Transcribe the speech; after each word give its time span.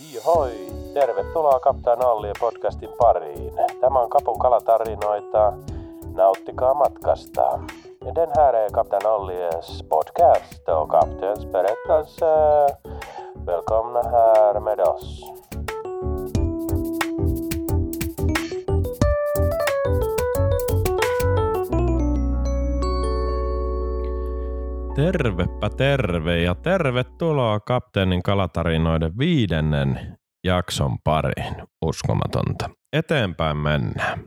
Hoi, 0.00 0.52
tervetuloa 0.94 1.60
Kaptaan 1.60 2.04
Allien 2.04 2.34
podcastin 2.40 2.88
pariin. 2.98 3.52
Tämä 3.80 4.00
on 4.00 4.10
Kapun 4.10 4.38
kalatarinoita. 4.38 5.52
Nauttikaa 6.14 6.74
matkasta. 6.74 7.60
Den 8.14 8.28
här 8.36 8.54
är 8.54 8.70
Kapten 8.70 9.06
Ollies 9.06 9.84
podcast 9.88 10.68
och 10.68 10.90
kaptens 10.90 11.46
berättelse. 11.46 12.26
Välkomna 13.46 14.02
här 14.02 14.60
med 14.60 14.80
oss. 14.80 15.22
Tervepä 24.94 25.70
terve 25.76 26.42
ja 26.42 26.54
tervetuloa 26.54 27.60
Kapteenin 27.60 28.22
kalatarinoiden 28.22 29.18
viidennen 29.18 30.18
jakson 30.44 30.98
pariin. 31.04 31.54
Uskomatonta. 31.82 32.70
Eteenpäin 32.92 33.56
mennään. 33.56 34.24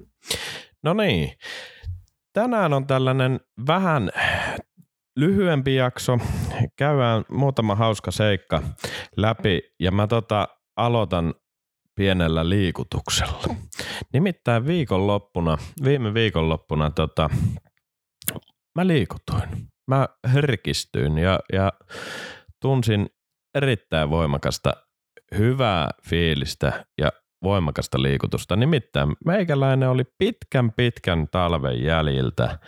No 0.83 0.93
niin, 0.93 1.31
tänään 2.33 2.73
on 2.73 2.87
tällainen 2.87 3.39
vähän 3.67 4.11
lyhyempi 5.15 5.75
jakso. 5.75 6.17
Käydään 6.75 7.25
muutama 7.31 7.75
hauska 7.75 8.11
seikka 8.11 8.61
läpi 9.17 9.61
ja 9.79 9.91
mä 9.91 10.07
tota 10.07 10.47
aloitan 10.77 11.33
pienellä 11.95 12.49
liikutuksella. 12.49 13.55
Nimittäin 14.13 14.65
viikonloppuna, 14.65 15.57
viime 15.83 16.13
viikonloppuna 16.13 16.89
tota, 16.89 17.29
mä 18.75 18.87
liikutuin 18.87 19.74
mä 19.87 20.07
herkistyin 20.33 21.17
ja, 21.17 21.39
ja 21.53 21.73
tunsin 22.61 23.09
erittäin 23.55 24.09
voimakasta 24.09 24.73
hyvää 25.37 25.89
fiilistä 26.09 26.85
ja 26.97 27.11
voimakasta 27.43 28.01
liikutusta. 28.01 28.55
Nimittäin 28.55 29.15
meikäläinen 29.25 29.89
oli 29.89 30.03
pitkän 30.17 30.71
pitkän 30.71 31.27
talven 31.31 31.83
jäljiltä 31.83 32.59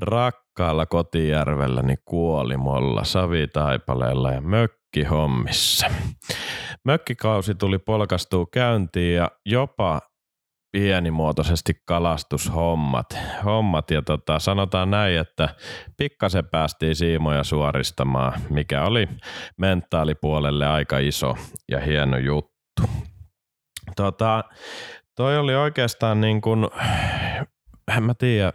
rakkaalla 0.00 0.86
kotijärvelläni 0.86 1.94
Kuolimolla, 2.04 3.04
Savitaipaleella 3.04 4.32
ja 4.32 4.40
mökkihommissa. 4.40 5.86
Mökkikausi 6.84 7.54
tuli 7.54 7.78
polkastua 7.78 8.46
käyntiin 8.52 9.14
ja 9.14 9.30
jopa 9.46 10.00
pienimuotoisesti 10.74 11.72
kalastushommat. 11.84 13.18
Hommat 13.44 13.90
ja 13.90 14.02
tota, 14.02 14.38
sanotaan 14.38 14.90
näin, 14.90 15.18
että 15.18 15.48
pikkasen 15.96 16.46
päästiin 16.46 16.96
siimoja 16.96 17.44
suoristamaan, 17.44 18.40
mikä 18.50 18.82
oli 18.82 19.08
mentaalipuolelle 19.56 20.66
aika 20.66 20.98
iso 20.98 21.34
ja 21.70 21.80
hieno 21.80 22.18
juttu. 22.18 22.82
Tota, 23.96 24.44
toi 25.16 25.38
oli 25.38 25.54
oikeastaan 25.54 26.20
niin 26.20 26.40
kuin, 26.40 26.68
en 27.96 28.02
mä 28.02 28.14
tiedä, 28.14 28.52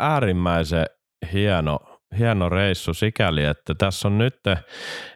äärimmäisen 0.00 0.86
hieno 1.32 1.93
hieno 2.18 2.48
reissu 2.48 2.94
sikäli, 2.94 3.44
että 3.44 3.74
tässä 3.74 4.08
on 4.08 4.18
nyt 4.18 4.36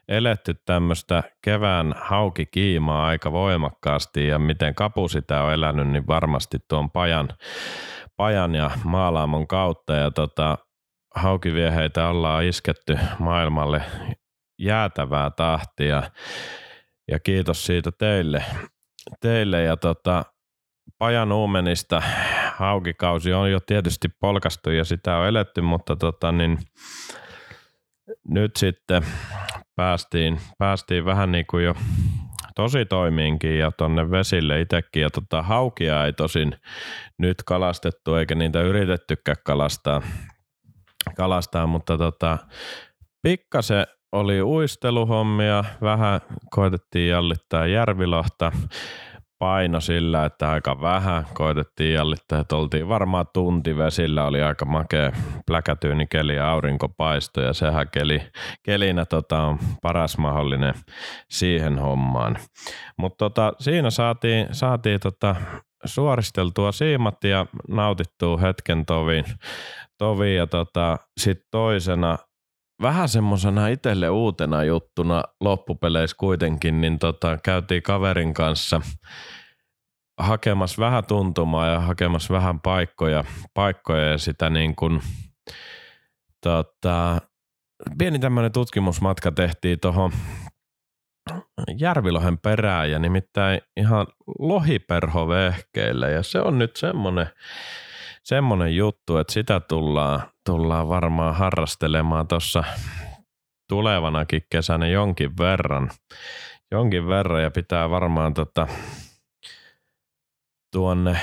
eletty 0.08 0.54
tämmöistä 0.66 1.22
kevään 1.44 1.94
haukikiimaa 2.00 3.06
aika 3.06 3.32
voimakkaasti 3.32 4.26
ja 4.26 4.38
miten 4.38 4.74
kapu 4.74 5.08
sitä 5.08 5.42
on 5.42 5.52
elänyt, 5.52 5.88
niin 5.88 6.06
varmasti 6.06 6.58
tuon 6.68 6.90
pajan, 6.90 7.28
pajan 8.16 8.54
ja 8.54 8.70
maalaamon 8.84 9.46
kautta. 9.46 9.94
Ja 9.94 10.10
tota, 10.10 10.58
haukivieheitä 11.14 12.08
ollaan 12.08 12.44
isketty 12.44 12.98
maailmalle 13.18 13.82
jäätävää 14.58 15.30
tahtia 15.30 16.02
ja 17.10 17.20
kiitos 17.20 17.66
siitä 17.66 17.92
teille, 17.92 18.44
teille. 19.20 19.62
Ja 19.62 19.76
tota, 19.76 20.24
Pajan 20.98 21.32
Uumenista 21.32 22.02
haukikausi 22.58 23.32
on 23.32 23.50
jo 23.50 23.60
tietysti 23.60 24.08
polkastu 24.20 24.70
ja 24.70 24.84
sitä 24.84 25.16
on 25.16 25.26
eletty, 25.26 25.60
mutta 25.60 25.96
tota 25.96 26.32
niin, 26.32 26.58
nyt 28.28 28.56
sitten 28.56 29.02
päästiin, 29.76 30.40
päästiin 30.58 31.04
vähän 31.04 31.32
niin 31.32 31.46
kuin 31.50 31.64
jo 31.64 31.74
tosi 32.54 32.84
toimiinkin 32.84 33.58
ja 33.58 33.70
tonne 33.70 34.10
vesille 34.10 34.60
itsekin. 34.60 35.02
Ja 35.02 35.10
tota, 35.10 35.42
haukia 35.42 36.06
ei 36.06 36.12
tosin 36.12 36.56
nyt 37.18 37.36
kalastettu 37.46 38.14
eikä 38.14 38.34
niitä 38.34 38.62
yritettykään 38.62 39.36
kalastaa, 39.44 40.02
kalastaa 41.16 41.66
mutta 41.66 41.98
tota, 41.98 42.38
pikkasen 43.22 43.86
oli 44.12 44.42
uisteluhommia, 44.42 45.64
vähän 45.80 46.20
koitettiin 46.50 47.08
jallittaa 47.10 47.66
järvilohta 47.66 48.52
paino 49.38 49.80
sillä, 49.80 50.24
että 50.24 50.50
aika 50.50 50.80
vähän 50.80 51.26
koitettiin 51.34 51.94
jallittaa, 51.94 52.40
että 52.40 52.56
oltiin 52.56 52.88
varmaan 52.88 53.26
tunti 53.32 53.76
vesillä, 53.76 54.24
oli 54.24 54.42
aika 54.42 54.64
makea 54.64 55.12
pläkätyyni 55.46 56.06
keli 56.06 56.36
ja 56.36 56.50
aurinkopaisto 56.50 57.40
ja 57.40 57.52
sehän 57.52 57.90
keli, 57.90 58.22
kelinä 58.62 59.04
tota, 59.04 59.42
on 59.42 59.58
paras 59.82 60.18
mahdollinen 60.18 60.74
siihen 61.30 61.78
hommaan. 61.78 62.36
Mutta 62.96 63.16
tota, 63.18 63.52
siinä 63.60 63.90
saatiin, 63.90 64.46
saatiin 64.52 65.00
tota, 65.00 65.36
suoristeltua 65.84 66.72
siimat 66.72 67.24
ja 67.24 67.46
nautittua 67.68 68.38
hetken 68.38 68.86
toviin, 68.86 69.24
toviin 69.98 70.36
ja 70.36 70.46
tota, 70.46 70.96
sitten 71.20 71.46
toisena 71.50 72.18
vähän 72.82 73.08
semmoisena 73.08 73.68
itselle 73.68 74.10
uutena 74.10 74.64
juttuna 74.64 75.24
loppupeleissä 75.40 76.16
kuitenkin, 76.20 76.80
niin 76.80 76.98
tota, 76.98 77.38
käytiin 77.42 77.82
kaverin 77.82 78.34
kanssa 78.34 78.80
hakemassa 80.18 80.80
vähän 80.82 81.06
tuntumaa 81.06 81.66
ja 81.68 81.80
hakemassa 81.80 82.34
vähän 82.34 82.60
paikkoja, 82.60 83.24
paikkoja 83.54 84.10
ja 84.10 84.18
sitä 84.18 84.50
niin 84.50 84.76
kuin, 84.76 85.00
tota, 86.42 87.18
pieni 87.98 88.18
tämmöinen 88.18 88.52
tutkimusmatka 88.52 89.32
tehtiin 89.32 89.80
tuohon 89.80 90.12
Järvilohen 91.78 92.38
perään 92.38 92.90
ja 92.90 92.98
nimittäin 92.98 93.60
ihan 93.76 94.06
lohiperhovehkeille 94.38 96.10
ja 96.10 96.22
se 96.22 96.40
on 96.40 96.58
nyt 96.58 96.76
semmoinen, 96.76 97.26
semmoinen 98.28 98.76
juttu, 98.76 99.16
että 99.16 99.32
sitä 99.32 99.60
tullaan, 99.60 100.22
tullaan 100.46 100.88
varmaan 100.88 101.34
harrastelemaan 101.34 102.28
tuossa 102.28 102.64
tulevanakin 103.68 104.42
kesänä 104.50 104.86
jonkin 104.86 105.38
verran. 105.38 105.90
Jonkin 106.70 107.08
verran 107.08 107.42
ja 107.42 107.50
pitää 107.50 107.90
varmaan 107.90 108.34
tota, 108.34 108.66
tuonne 110.72 111.18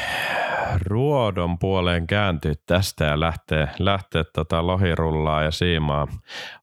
ruodon 0.85 1.59
puoleen 1.59 2.07
kääntyä 2.07 2.53
tästä 2.65 3.05
ja 3.05 3.19
lähteä, 3.19 3.67
lähteä 3.79 4.23
tota 4.23 4.67
lohirullaa 4.67 5.43
ja 5.43 5.51
siimaa 5.51 6.07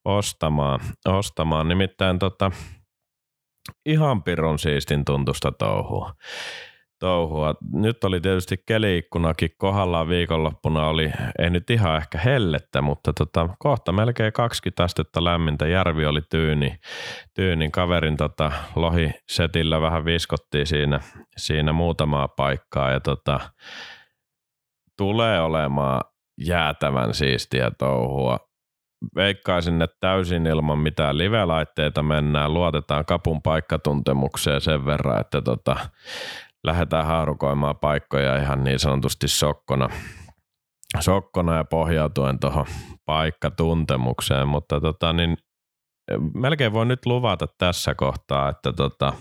ostamaan. 0.04 0.80
ostamaan. 1.04 1.68
Nimittäin 1.68 2.18
tota, 2.18 2.50
ihan 3.86 4.22
pirun 4.22 4.58
siistin 4.58 5.04
tuntusta 5.04 5.52
touhua 5.52 6.14
touhua. 7.02 7.54
Nyt 7.72 8.04
oli 8.04 8.20
tietysti 8.20 8.62
keliikkunakin 8.66 9.50
kohdallaan 9.58 10.08
viikonloppuna 10.08 10.86
oli, 10.86 11.12
ei 11.38 11.50
nyt 11.50 11.70
ihan 11.70 11.96
ehkä 11.96 12.18
hellettä, 12.18 12.82
mutta 12.82 13.12
tota, 13.12 13.48
kohta 13.58 13.92
melkein 13.92 14.32
20 14.32 14.84
astetta 14.84 15.24
lämmintä. 15.24 15.66
Järvi 15.66 16.06
oli 16.06 16.20
tyyni, 16.30 16.76
tyynin 17.34 17.72
kaverin 17.72 18.16
tota, 18.16 18.52
lohisetillä 18.76 19.80
vähän 19.80 20.04
viskottiin 20.04 20.66
siinä, 20.66 21.00
siinä 21.36 21.72
muutamaa 21.72 22.28
paikkaa 22.28 22.90
ja 22.90 23.00
tota, 23.00 23.40
tulee 24.98 25.40
olemaan 25.40 26.00
jäätävän 26.40 27.14
siistiä 27.14 27.70
touhua. 27.78 28.38
Veikkaisin, 29.14 29.82
että 29.82 29.96
täysin 30.00 30.46
ilman 30.46 30.78
mitään 30.78 31.18
live-laitteita 31.18 32.02
mennään, 32.02 32.54
luotetaan 32.54 33.04
kapun 33.04 33.42
paikkatuntemukseen 33.42 34.60
sen 34.60 34.84
verran, 34.86 35.20
että 35.20 35.42
tota, 35.42 35.76
lähdetään 36.64 37.06
haarukoimaan 37.06 37.76
paikkoja 37.76 38.36
ihan 38.36 38.64
niin 38.64 38.78
sanotusti 38.78 39.28
sokkona, 39.28 39.88
sokkona 41.00 41.56
ja 41.56 41.64
pohjautuen 41.64 42.38
tuohon 42.38 42.66
paikkatuntemukseen, 43.04 44.48
mutta 44.48 44.80
tota, 44.80 45.12
niin 45.12 45.36
melkein 46.34 46.72
voi 46.72 46.86
nyt 46.86 47.06
luvata 47.06 47.46
tässä 47.58 47.94
kohtaa, 47.94 48.48
että 48.48 48.72
tota, 48.72 49.12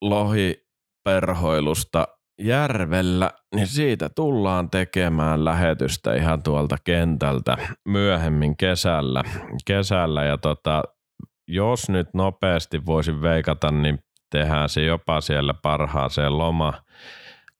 lohiperhoilusta 0.00 2.08
järvellä, 2.40 3.30
niin 3.54 3.66
siitä 3.66 4.08
tullaan 4.08 4.70
tekemään 4.70 5.44
lähetystä 5.44 6.14
ihan 6.14 6.42
tuolta 6.42 6.76
kentältä 6.84 7.56
myöhemmin 7.88 8.56
kesällä. 8.56 9.24
kesällä 9.66 10.24
ja 10.24 10.38
tota, 10.38 10.82
jos 11.48 11.88
nyt 11.88 12.08
nopeasti 12.14 12.86
voisin 12.86 13.22
veikata, 13.22 13.70
niin 13.70 13.98
tehdään 14.30 14.68
se 14.68 14.82
jopa 14.82 15.20
siellä 15.20 15.54
parhaaseen 15.54 16.38
loma, 16.38 16.72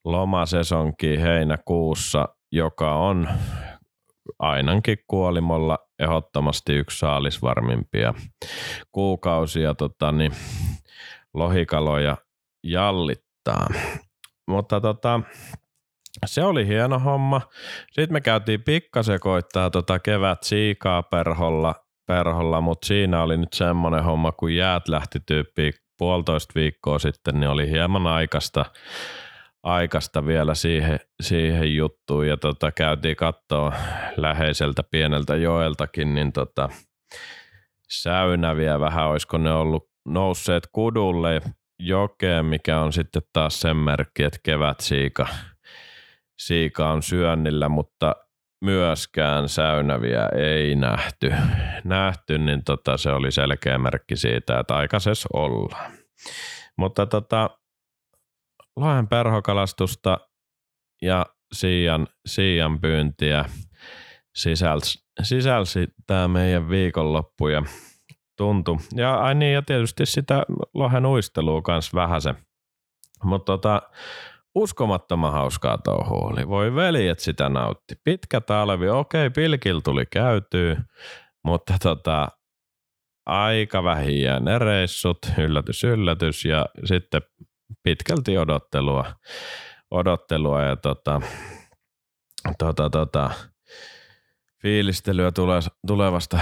lomasesonkiin 0.05 1.19
heinäkuussa, 1.19 2.27
joka 2.51 2.95
on 2.95 3.27
ainakin 4.39 4.97
kuolimolla 5.07 5.79
ehdottomasti 5.99 6.73
yksi 6.73 6.99
saalisvarmimpia 6.99 8.13
kuukausia 8.91 9.75
tota, 9.75 10.11
niin, 10.11 10.31
lohikaloja 11.33 12.17
jallittaa. 12.63 13.67
Mutta 14.47 14.81
tota, 14.81 15.19
se 16.25 16.43
oli 16.43 16.67
hieno 16.67 16.99
homma. 16.99 17.41
Sitten 17.91 18.13
me 18.13 18.21
käytiin 18.21 18.63
pikkasen 18.63 19.19
koittaa 19.19 19.69
tota 19.69 19.99
kevät 19.99 20.43
siikaa 20.43 21.03
perholla, 21.03 21.75
perholla 22.07 22.61
mutta 22.61 22.87
siinä 22.87 23.23
oli 23.23 23.37
nyt 23.37 23.53
semmoinen 23.53 24.03
homma, 24.03 24.31
kun 24.31 24.55
jäät 24.55 24.87
lähti 24.87 25.19
tyyppiin 25.25 25.73
puolitoista 26.01 26.51
viikkoa 26.55 26.99
sitten, 26.99 27.39
niin 27.39 27.49
oli 27.49 27.69
hieman 27.69 28.07
aikaista, 28.07 28.65
aikaista 29.63 30.25
vielä 30.25 30.55
siihen, 30.55 30.99
siihen 31.21 31.75
juttuun. 31.75 32.27
Ja 32.27 32.37
tota, 32.37 32.71
käytiin 32.71 33.15
katsoa 33.15 33.73
läheiseltä 34.17 34.83
pieneltä 34.83 35.35
joeltakin, 35.35 36.13
niin 36.13 36.33
tota, 36.33 36.69
säynäviä 37.91 38.79
vähän, 38.79 39.07
olisiko 39.07 39.37
ne 39.37 39.53
ollut 39.53 39.89
nousseet 40.07 40.67
kudulle 40.71 41.41
jokeen, 41.79 42.45
mikä 42.45 42.79
on 42.79 42.93
sitten 42.93 43.21
taas 43.33 43.61
sen 43.61 43.77
merkki, 43.77 44.23
että 44.23 44.39
kevät 44.43 44.79
siika, 44.79 45.27
siika 46.39 46.91
on 46.91 47.03
syönnillä, 47.03 47.69
mutta 47.69 48.15
myöskään 48.61 49.49
säynäviä 49.49 50.29
ei 50.35 50.75
nähty, 50.75 51.33
nähty 51.83 52.37
niin 52.37 52.63
tota, 52.63 52.97
se 52.97 53.11
oli 53.11 53.31
selkeä 53.31 53.77
merkki 53.77 54.15
siitä, 54.15 54.59
että 54.59 54.75
aikaisessa 54.75 55.29
ollaan. 55.33 55.91
Mutta 56.77 57.05
tota, 57.05 57.49
lohen 58.75 59.07
perhokalastusta 59.07 60.17
ja 61.01 61.25
siian, 61.53 62.07
siian 62.25 62.81
pyyntiä 62.81 63.45
sisälsi, 64.35 65.05
sisälsi 65.23 65.87
tämä 66.07 66.27
meidän 66.27 66.69
viikonloppu 66.69 67.47
ja 67.47 67.63
tuntui. 68.37 68.77
Ja, 68.95 69.15
ai 69.15 69.35
niin, 69.35 69.53
ja 69.53 69.61
tietysti 69.61 70.05
sitä 70.05 70.43
lohen 70.73 71.05
uistelua 71.05 71.61
kanssa 71.61 71.95
vähän 71.95 72.21
se. 72.21 72.35
Mutta 73.23 73.45
tota, 73.45 73.81
uskomattoman 74.55 75.33
hauskaa 75.33 75.77
touhua 75.77 76.29
oli. 76.29 76.47
Voi 76.47 76.75
veljet 76.75 77.19
sitä 77.19 77.49
nautti. 77.49 77.95
Pitkä 78.03 78.41
talvi, 78.41 78.89
okei, 78.89 79.29
pilkil 79.29 79.79
tuli 79.79 80.05
käytyy, 80.05 80.77
mutta 81.43 81.73
tota, 81.83 82.27
aika 83.25 83.83
vähiä 83.83 84.39
ne 84.39 84.59
reissut, 84.59 85.17
yllätys, 85.37 85.83
yllätys 85.83 86.45
ja 86.45 86.65
sitten 86.85 87.21
pitkälti 87.83 88.37
odottelua, 88.37 89.05
odottelua 89.91 90.61
ja 90.61 90.75
tota, 90.75 91.21
tota, 92.57 92.89
tota, 92.89 93.31
fiilistelyä 94.61 95.31
tulevasta 95.87 96.39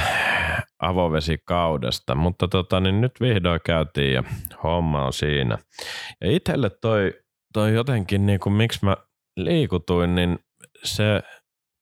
avovesikaudesta, 0.80 2.16
mutta 2.16 2.48
tota, 2.48 2.80
niin 2.80 3.02
nyt 3.02 3.22
vihdoin 3.22 3.62
käytiin 3.66 4.14
ja 4.14 4.24
homma 4.64 5.06
on 5.06 5.14
siinä. 5.14 5.58
Ja 6.22 6.32
itselle 6.32 6.70
toi, 6.70 7.14
toi 7.54 7.74
jotenkin, 7.74 8.26
niin 8.26 8.40
kuin, 8.40 8.54
miksi 8.54 8.86
mä 8.86 8.98
liikutuin, 9.38 10.16
niin 10.16 10.40
se 10.84 11.22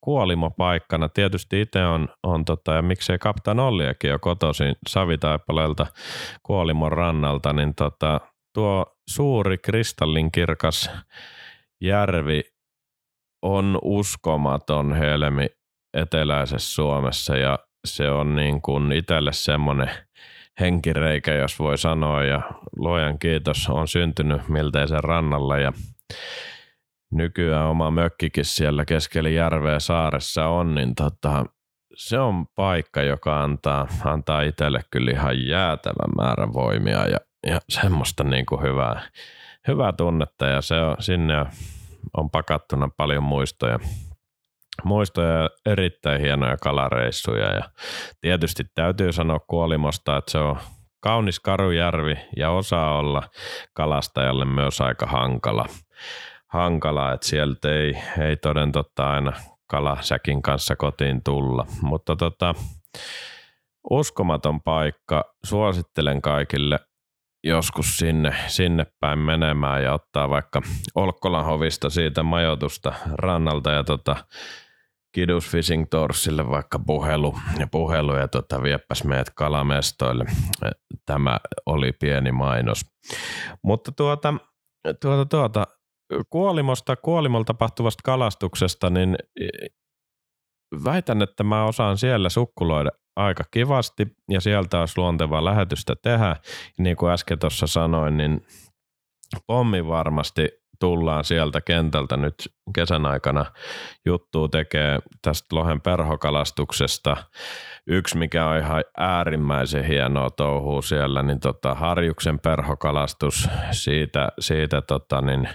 kuolimapaikkana. 0.04 1.10
Tietysti 1.10 1.62
itse 1.62 1.86
on, 1.86 2.10
on 2.24 2.46
tota, 2.46 2.74
ja 2.74 2.82
miksei 2.82 3.18
Kaptan 3.18 3.60
Olliakin 3.60 4.10
jo 4.10 4.20
kotoisin 4.20 4.76
Savitaipaleelta 4.88 5.86
Kuolimon 6.44 6.92
rannalta, 6.92 7.54
niin 7.54 7.76
tota, 7.76 8.22
tuo 8.54 8.86
suuri 9.10 9.58
kristallinkirkas 9.58 10.90
järvi 11.82 12.42
on 13.42 13.80
uskomaton 13.84 14.94
helmi 14.94 15.48
eteläisessä 15.94 16.74
Suomessa 16.74 17.38
ja 17.38 17.60
se 17.88 18.10
on 18.10 18.36
niin 18.36 18.62
kuin 18.62 18.92
itselle 18.92 19.34
semmoinen 19.34 19.90
henkireikä, 20.60 21.34
jos 21.34 21.60
voi 21.60 21.78
sanoa 21.78 22.24
ja 22.24 22.42
luojan 22.78 23.20
kiitos 23.20 23.70
on 23.70 23.88
syntynyt 23.88 24.50
miltei 24.50 24.88
sen 24.88 25.04
rannalla 25.04 25.58
ja 25.58 25.74
nykyään 27.12 27.68
oma 27.68 27.92
mökkikin 27.92 28.46
siellä 28.46 28.86
keskellä 28.86 29.30
järveä 29.30 29.80
saaressa 29.80 30.48
on, 30.48 30.76
niin 30.76 30.96
tota, 30.96 31.46
se 31.96 32.20
on 32.20 32.46
paikka, 32.56 33.02
joka 33.02 33.44
antaa, 33.44 33.88
antaa 34.06 34.42
itselle 34.42 34.82
kyllä 34.92 35.12
ihan 35.12 35.48
jäätävän 35.48 36.16
määrän 36.16 36.54
voimia 36.54 37.08
ja, 37.08 37.18
ja 37.48 37.60
semmoista 37.70 38.24
niin 38.24 38.46
kuin 38.46 38.62
hyvää, 38.62 39.02
hyvää 39.68 39.94
tunnetta 39.94 40.46
ja 40.46 40.62
se 40.62 40.76
on, 40.76 40.96
sinne 41.00 41.46
on 42.18 42.30
pakattuna 42.30 42.90
paljon 42.98 43.24
muistoja, 43.24 43.80
muistoja 44.84 45.50
erittäin 45.66 46.22
hienoja 46.22 46.58
kalareissuja 46.58 47.54
ja 47.56 47.70
tietysti 48.22 48.64
täytyy 48.76 49.12
sanoa 49.12 49.40
kuolimosta, 49.40 50.18
että 50.18 50.32
se 50.32 50.38
on 50.38 50.58
kaunis 51.00 51.40
karujärvi 51.40 52.16
ja 52.38 52.52
osaa 52.52 52.98
olla 52.98 53.24
kalastajalle 53.74 54.46
myös 54.46 54.82
aika 54.82 55.06
hankala 55.06 55.66
hankala, 56.48 57.14
että 57.14 57.28
sieltä 57.28 57.74
ei, 57.74 57.98
ei 58.20 58.38
toden 58.38 58.72
totta 58.72 59.10
aina 59.10 59.34
kalasäkin 59.68 60.42
kanssa 60.42 60.76
kotiin 60.76 61.24
tulla. 61.24 61.66
Mutta 61.82 62.16
tota, 62.16 62.56
uskomaton 63.90 64.62
paikka. 64.62 65.24
Suosittelen 65.46 66.22
kaikille 66.22 66.80
joskus 67.44 67.98
sinne, 67.98 68.36
sinne 68.48 68.86
päin 69.00 69.20
menemään 69.20 69.84
ja 69.84 69.94
ottaa 69.94 70.30
vaikka 70.30 70.62
Olkkolan 70.96 71.46
hovista 71.46 71.90
siitä 71.90 72.24
majoitusta 72.24 72.94
rannalta 73.14 73.72
ja 73.72 73.84
tota, 73.84 74.16
Kidus 75.18 75.50
Fishing 75.50 75.86
Torsille 75.90 76.50
vaikka 76.50 76.80
puhelu 76.80 77.36
ja 77.60 77.68
puhelu 77.68 78.16
ja 78.16 78.28
tota, 78.28 78.64
vieppäs 78.64 79.04
meidät 79.04 79.30
kalamestoille. 79.30 80.26
Tämä 81.06 81.40
oli 81.66 81.92
pieni 81.92 82.32
mainos. 82.32 82.86
Mutta 83.64 83.92
tuota, 83.92 84.34
tuota, 85.02 85.26
tuota 85.26 85.68
kuolimosta, 86.30 86.96
kuolimalla 86.96 87.46
tapahtuvasta 87.46 88.02
kalastuksesta, 88.04 88.90
niin 88.90 89.16
väitän, 90.84 91.22
että 91.22 91.44
mä 91.44 91.66
osaan 91.66 91.98
siellä 91.98 92.30
sukkuloida 92.30 92.90
aika 93.16 93.44
kivasti 93.52 94.08
ja 94.30 94.42
sieltä 94.42 94.80
olisi 94.80 94.98
luontevaa 94.98 95.46
lähetystä 95.46 95.96
tehdä. 96.04 96.36
Niin 96.78 96.96
kuin 96.96 97.12
äsken 97.12 97.40
tuossa 97.40 97.68
sanoin, 97.68 98.18
niin 98.18 98.42
pommi 99.48 99.88
varmasti 99.88 100.50
tullaan 100.80 101.24
sieltä 101.24 101.62
kentältä 101.62 102.18
nyt 102.18 102.36
kesän 102.76 103.06
aikana 103.06 103.46
juttuu 104.06 104.48
tekee 104.48 105.00
tästä 105.22 105.56
lohen 105.56 105.82
perhokalastuksesta. 105.82 107.18
Yksi, 107.88 108.18
mikä 108.18 108.46
on 108.46 108.58
ihan 108.58 108.84
äärimmäisen 108.98 109.84
hienoa 109.84 110.30
touhua 110.30 110.82
siellä, 110.82 111.24
niin 111.24 111.40
tota 111.40 111.76
Harjuksen 111.76 112.40
perhokalastus, 112.40 113.50
siitä, 113.72 114.30
siitä 114.40 114.82
tota 114.82 115.22
niin, 115.22 115.50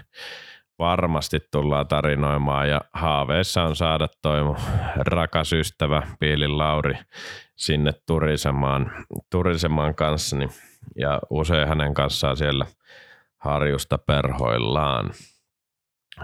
varmasti 0.78 1.40
tullaan 1.50 1.88
tarinoimaan 1.88 2.68
ja 2.68 2.80
haaveissa 2.92 3.62
on 3.62 3.76
saada 3.76 4.08
toi 4.23 4.40
rakas 4.96 5.52
ystävä 5.52 6.02
Piilin 6.20 6.58
Lauri 6.58 6.94
sinne 7.56 7.92
turisemaan, 8.06 8.92
turisemaan 9.30 9.94
kanssani 9.94 10.49
ja 10.96 11.20
usein 11.30 11.68
hänen 11.68 11.94
kanssaan 11.94 12.37
siellä 12.37 12.66
harjusta 13.42 13.99
perhoillaan. 13.99 15.11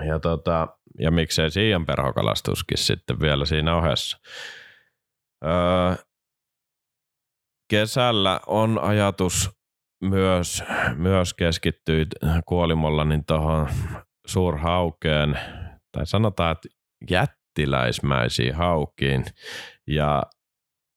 Ja, 0.09 0.19
tota, 0.19 0.69
ja 1.01 1.11
miksei 1.11 1.51
siian 1.51 1.87
perhokalastuskin 1.87 2.79
sitten 2.79 3.21
vielä 3.21 3.45
siinä 3.45 3.77
ohessa. 3.77 4.19
Öö, 5.45 5.95
kesällä 7.71 8.41
on 8.47 8.79
ajatus 8.79 9.51
myös, 10.05 10.65
myös 10.97 11.35
keskittyy 11.35 12.07
kuolimolla 12.47 13.05
niin 13.05 13.25
tuohon 13.27 13.69
suurhaukeen, 14.27 15.39
tai 15.93 16.07
sanotaan, 16.07 16.53
että 16.53 16.69
jättiläismäisiin 17.11 18.55
haukiin 18.55 19.25
ja 19.87 20.23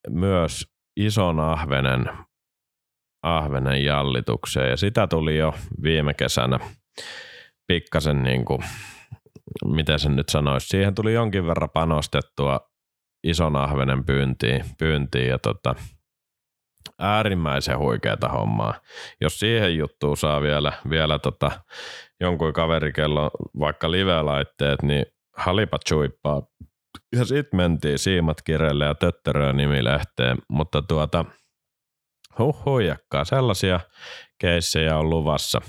myös 0.09 0.67
ison 0.97 1.39
ahvenen, 1.39 2.09
ahvenen 3.23 3.83
jallitukseen. 3.83 4.69
Ja 4.69 4.77
sitä 4.77 5.07
tuli 5.07 5.37
jo 5.37 5.53
viime 5.83 6.13
kesänä 6.13 6.59
pikkasen 7.67 8.23
niin 8.23 8.45
kuin, 8.45 8.61
miten 9.65 9.99
sen 9.99 10.15
nyt 10.15 10.29
sanoisi, 10.29 10.67
siihen 10.67 10.95
tuli 10.95 11.13
jonkin 11.13 11.47
verran 11.47 11.69
panostettua 11.69 12.59
ison 13.23 13.55
ahvenen 13.55 14.05
pyyntiin, 14.05 14.65
pyyntiin 14.77 15.27
ja 15.27 15.39
tota, 15.39 15.75
äärimmäisen 16.99 17.79
huikeata 17.79 18.29
hommaa. 18.29 18.73
Jos 19.21 19.39
siihen 19.39 19.77
juttuun 19.77 20.17
saa 20.17 20.41
vielä, 20.41 20.73
vielä 20.89 21.19
tota, 21.19 21.51
jonkun 22.19 22.53
kaverikello 22.53 23.31
vaikka 23.59 23.91
live-laitteet, 23.91 24.81
niin 24.81 25.05
halipat 25.37 25.81
chuippaa. 25.87 26.41
Ja 27.15 27.25
sitten 27.25 27.57
mentiin 27.57 27.99
siimat 27.99 28.41
kirelle 28.41 28.85
ja 28.85 28.95
töttöröä 28.95 29.53
nimilehteen, 29.53 30.37
mutta 30.49 30.81
tuota, 30.81 31.25
huh 32.39 32.65
huijakkaa, 32.65 33.25
sellaisia 33.25 33.79
keissejä 34.37 34.97
on 34.97 35.09
luvassa. 35.09 35.61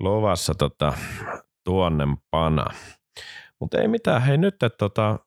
Luvassa 0.00 0.54
tota, 0.54 0.92
tuonnempana. 1.64 2.66
Mutta 3.60 3.80
ei 3.80 3.88
mitään, 3.88 4.22
hei 4.22 4.38
nyt, 4.38 4.56
tota, 4.78 5.18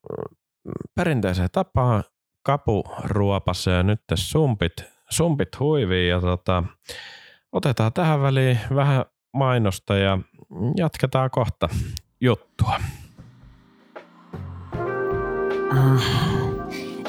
perinteiseen 0.96 1.50
tapaan 1.52 2.04
kapu 2.44 2.84
ruopassa 3.04 3.72
ja 3.72 3.84
nyt 3.84 4.02
sumpit, 4.16 4.74
sumpit 5.10 5.60
huivii 5.60 6.10
ja 6.10 6.22
tota, 6.22 6.63
otetaan 7.52 7.94
tähän 7.94 8.22
väliin 8.22 8.60
vähän 8.75 9.06
mainosta 9.34 9.96
ja 9.96 10.18
jatketaan 10.78 11.30
kohta 11.30 11.70
juttua. 12.22 12.80
Ah, 15.72 16.04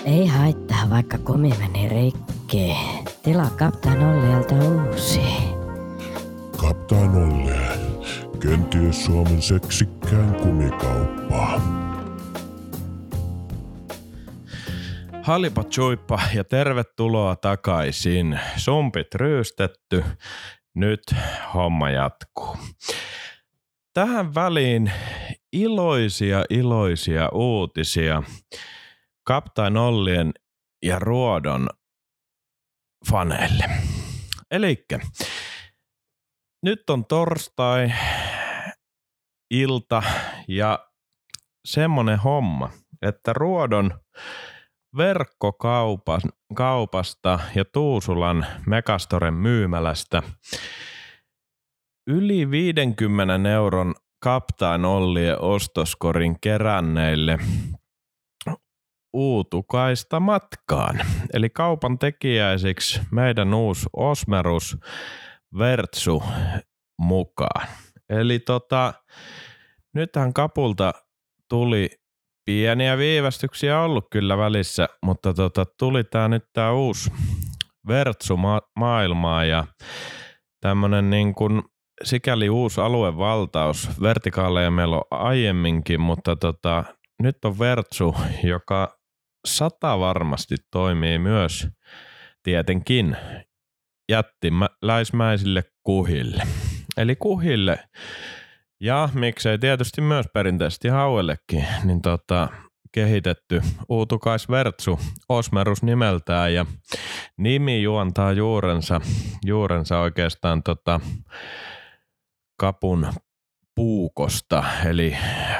ei 0.05 0.27
haittaa, 0.27 0.91
vaikka 0.91 1.19
kumi 1.19 1.51
meni 1.59 1.89
rikki. 1.89 2.77
Tilaa 3.25 3.51
Kaptaan 3.51 4.05
Ollialta 4.05 4.55
uusi. 4.55 5.21
Kaptaan 6.57 7.17
Ollia. 7.17 7.71
Kenties 8.41 9.05
Suomen 9.05 9.43
seksikkään 9.43 10.35
kumikauppa. 10.35 11.61
Halipa 15.23 15.65
chuippa 15.65 16.21
ja 16.35 16.45
tervetuloa 16.45 17.37
takaisin. 17.37 18.41
Sumpit 18.57 19.15
ryystetty. 19.15 20.05
Nyt 20.75 21.03
homma 21.55 21.91
jatkuu. 21.91 22.57
Tähän 23.93 24.35
väliin 24.35 24.93
iloisia, 25.53 26.45
iloisia 26.51 27.29
uutisia 27.33 28.23
Kaptain 29.27 29.77
Ollien 29.77 30.33
ja 30.83 30.99
Ruodon 30.99 31.69
faneille. 33.11 33.65
Elikkä 34.51 35.01
nyt 36.63 36.91
on 36.91 37.05
torstai 37.05 37.93
ilta 39.51 40.03
ja 40.49 40.89
semmonen 41.65 42.19
homma, 42.19 42.71
että 43.03 43.33
Ruodon 43.33 44.01
verkkokaupasta 44.97 47.39
ja 47.55 47.65
Tuusulan 47.73 48.47
Megastoren 48.67 49.35
myymälästä 49.35 50.23
yli 52.07 52.51
50 52.51 53.51
euron 53.51 53.95
Kaptain 54.23 54.85
Ollien 54.85 55.41
ostoskorin 55.41 56.41
keränneille 56.41 57.39
uutukaista 59.15 60.21
matkaan. 60.21 61.01
Eli 61.33 61.51
kaupan 61.51 61.99
tekijäisiksi 61.99 63.01
meidän 63.11 63.55
uusi 63.55 63.87
Osmerus 63.97 64.77
Vertsu 65.59 66.23
mukaan. 66.99 67.69
Eli 68.09 68.39
tota, 68.39 68.95
nythän 69.95 70.33
kapulta 70.33 70.93
tuli 71.49 71.91
pieniä 72.45 72.99
viivästyksiä 72.99 73.81
ollut 73.81 74.07
kyllä 74.11 74.39
välissä, 74.39 74.89
mutta 75.03 75.35
tota, 75.35 75.65
tuli 75.79 76.05
tää 76.05 76.29
nyt 76.29 76.45
tää 76.53 76.73
uusi 76.73 77.13
Vertsu 77.89 78.37
ma- 78.37 78.63
maailmaa 78.79 79.45
ja 79.45 79.65
tämmönen 80.61 81.11
niin 81.11 81.35
kuin 81.35 81.63
sikäli 82.05 82.49
uusi 82.49 82.81
aluevaltaus. 82.81 84.01
Vertikaaleja 84.01 84.71
meillä 84.71 84.97
on 84.97 85.05
aiemminkin, 85.11 86.01
mutta 86.01 86.37
tota, 86.37 86.85
nyt 87.23 87.45
on 87.45 87.59
Vertsu, 87.59 88.15
joka 88.43 89.04
sata 89.45 89.99
varmasti 89.99 90.55
toimii 90.71 91.19
myös 91.19 91.69
tietenkin 92.43 93.17
jättiläismäisille 94.09 95.63
kuhille. 95.83 96.43
Eli 96.97 97.17
kuhille 97.17 97.79
ja 98.81 99.09
miksei 99.15 99.59
tietysti 99.59 100.01
myös 100.01 100.27
perinteisesti 100.35 100.89
hauellekin, 100.89 101.67
niin 101.85 102.03
tota, 102.03 102.49
kehitetty 102.93 103.63
uutukaisvertsu 103.89 105.01
Osmerus 105.29 105.83
nimeltään 105.83 106.55
ja 106.55 106.67
nimi 107.37 107.83
juontaa 107.83 108.33
juurensa, 108.33 109.01
juurensa 109.45 109.99
oikeastaan 109.99 110.63
tota, 110.63 111.01
kapun 112.61 113.07
puukosta, 113.75 114.65
eli 114.85 115.17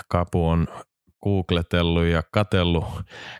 kapu 0.09 0.49
on 0.49 0.69
googletellut 1.25 2.05
ja 2.05 2.23
katellut 2.31 2.85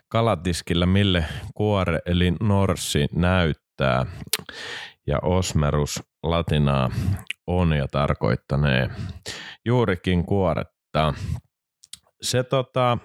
kalatiskillä, 0.07 0.85
mille 0.85 1.25
kuore 1.55 1.99
eli 2.05 2.33
norssi 2.41 3.07
näyttää. 3.15 4.05
Ja 5.07 5.19
osmerus 5.21 6.03
latinaa 6.23 6.89
on 7.47 7.73
ja 7.73 7.87
tarkoittanee 7.87 8.89
juurikin 9.65 10.25
kuoretta. 10.25 11.13
Se 12.21 12.43
tota, 12.43 12.97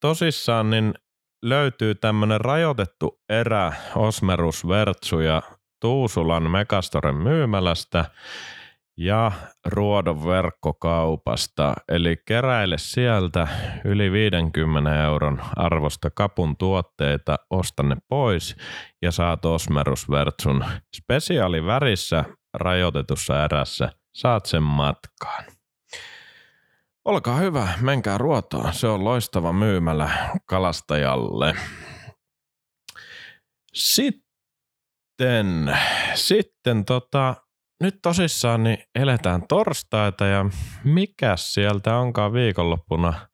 tosissaan 0.00 0.70
niin 0.70 0.94
löytyy 1.42 1.94
tämmöinen 1.94 2.40
rajoitettu 2.40 3.20
erä 3.28 3.72
Osmerus 3.96 4.68
Vertsu 4.68 5.20
ja 5.20 5.42
Tuusulan 5.80 6.50
Megastoren 6.50 7.16
myymälästä– 7.16 8.04
ja 9.00 9.32
Ruodon 9.66 10.24
verkkokaupasta. 10.24 11.74
Eli 11.88 12.16
keräile 12.26 12.78
sieltä 12.78 13.48
yli 13.84 14.12
50 14.12 15.04
euron 15.04 15.40
arvosta 15.56 16.10
kapun 16.10 16.56
tuotteita, 16.56 17.36
osta 17.50 17.82
ne 17.82 17.96
pois 18.08 18.56
ja 19.02 19.12
saat 19.12 19.44
Osmerusvertsun 19.44 20.64
spesiaalivärissä 20.96 22.24
rajoitetussa 22.54 23.44
erässä. 23.44 23.92
Saat 24.14 24.46
sen 24.46 24.62
matkaan. 24.62 25.44
Olkaa 27.04 27.36
hyvä, 27.36 27.68
menkää 27.80 28.18
ruotoon. 28.18 28.72
Se 28.72 28.86
on 28.86 29.04
loistava 29.04 29.52
myymälä 29.52 30.10
kalastajalle. 30.46 31.54
Sitten, 33.74 35.78
sitten 36.14 36.84
tota, 36.84 37.34
nyt 37.80 37.98
tosissaan 38.02 38.62
niin 38.64 38.78
eletään 38.94 39.48
torstaita 39.48 40.26
ja 40.26 40.44
mikä 40.84 41.36
sieltä 41.36 41.96
onkaan 41.96 42.32
viikonloppuna 42.32 43.28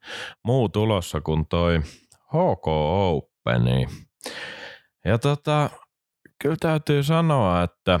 muu 0.45 0.69
tulossa 0.69 1.21
kuin 1.21 1.47
toi 1.47 1.81
HK 2.27 2.67
Openi. 2.67 3.87
Ja 5.05 5.17
tota, 5.17 5.69
kyllä 6.41 6.55
täytyy 6.59 7.03
sanoa, 7.03 7.63
että 7.63 7.99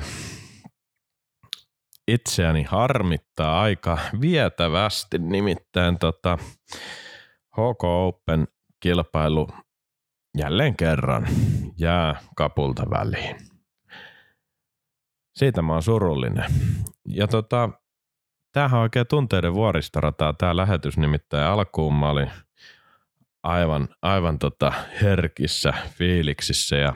itseäni 2.07 2.63
harmittaa 2.63 3.61
aika 3.61 3.97
vietävästi, 4.21 5.17
nimittäin 5.17 5.99
tota 5.99 6.37
HK 7.51 7.83
Open 7.83 8.47
kilpailu 8.79 9.47
jälleen 10.37 10.77
kerran 10.77 11.27
jää 11.77 12.21
kapulta 12.35 12.83
väliin. 12.89 13.56
Siitä 15.37 15.61
mä 15.61 15.73
oon 15.73 15.83
surullinen. 15.83 16.45
Ja 17.07 17.27
tota, 17.27 17.69
tämähän 18.51 18.77
on 18.77 18.83
oikein 18.83 19.07
tunteiden 19.07 19.53
vuoristorataa 19.53 20.33
tämä 20.33 20.57
lähetys, 20.57 20.97
nimittäin 20.97 21.47
alkuun 21.47 21.95
mä 21.95 22.09
olin 22.09 22.31
aivan, 23.43 23.89
aivan 24.01 24.39
tota 24.39 24.73
herkissä 25.01 25.73
fiiliksissä 25.89 26.75
ja 26.75 26.93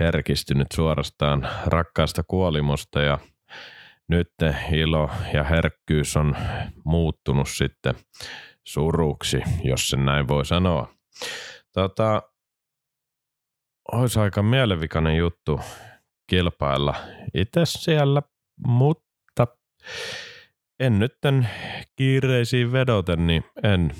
herkistynyt 0.00 0.66
suorastaan 0.74 1.48
rakkaasta 1.66 2.22
kuolimosta 2.22 3.00
ja 3.00 3.18
nyt 4.08 4.30
ilo 4.72 5.10
ja 5.32 5.44
herkkyys 5.44 6.16
on 6.16 6.36
muuttunut 6.84 7.48
sitten 7.48 7.94
suruksi, 8.64 9.42
jos 9.64 9.88
sen 9.88 10.04
näin 10.04 10.28
voi 10.28 10.44
sanoa. 10.44 10.94
Tota, 11.72 12.22
olisi 13.92 14.20
aika 14.20 14.42
mielenvikainen 14.42 15.16
juttu, 15.16 15.60
kilpailla 16.28 16.94
itse 17.34 17.60
siellä, 17.64 18.22
mutta 18.66 19.46
en 20.80 20.98
nyt 20.98 21.18
kiireisiin 21.96 22.72
vedoten, 22.72 23.26
niin 23.26 23.44
en 23.62 23.90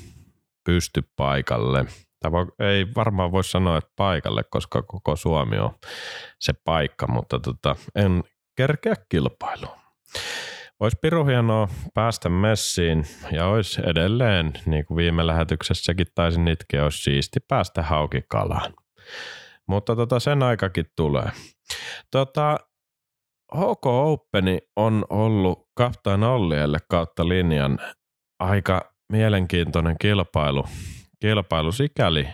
pysty 0.65 1.03
paikalle. 1.17 1.85
Tai 2.21 2.31
ei 2.59 2.87
varmaan 2.97 3.33
voi 3.33 3.45
sanoa, 3.45 3.79
että 3.79 3.93
paikalle, 3.97 4.45
koska 4.51 4.83
koko 4.83 5.17
Suomi 5.17 5.59
on 5.59 5.71
se 6.41 6.53
paikka, 6.65 7.07
mutta 7.07 7.39
tota, 7.41 7.77
en 7.95 8.25
kerkeä 8.57 8.95
kilpailuun. 9.09 9.79
Olisi 10.81 10.99
piru 11.03 11.25
hienoa 11.25 11.69
päästä 11.95 12.29
messiin 12.29 13.07
ja 13.33 13.47
olisi 13.47 13.83
edelleen, 13.87 14.53
niin 14.67 14.87
kuin 14.87 14.97
viime 14.97 15.27
lähetyksessäkin 15.27 16.07
taisin 16.15 16.49
itkeä, 16.49 16.85
olisi 16.85 17.03
siisti 17.03 17.41
päästä 17.41 17.83
haukikalaan. 17.83 18.75
Mutta 19.69 19.97
tota, 19.97 20.21
sen 20.21 20.43
aikakin 20.43 20.85
tulee. 20.97 21.31
Tota, 22.11 22.59
HK 23.55 23.87
Openi 23.87 24.59
on 24.77 25.05
ollut 25.11 25.69
Kaptain 25.75 26.25
Ollielle 26.25 26.79
kautta 26.91 27.29
linjan 27.29 27.79
aika 28.39 28.95
mielenkiintoinen 29.13 29.97
kilpailu, 30.01 30.65
kilpailu 31.21 31.73
sikäli, 31.73 32.29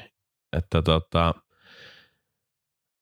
että 0.56 0.82
tota, 0.82 1.34